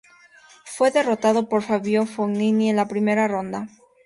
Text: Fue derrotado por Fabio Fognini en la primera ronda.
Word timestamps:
Fue 0.65 0.89
derrotado 0.89 1.47
por 1.47 1.61
Fabio 1.61 2.07
Fognini 2.07 2.71
en 2.71 2.77
la 2.77 2.87
primera 2.87 3.27
ronda. 3.27 3.67